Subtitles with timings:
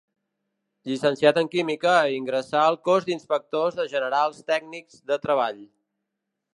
[0.91, 5.63] Llicenciat en química, ingressà al Cos d'Inspectors de Generals Tècnics de Treball.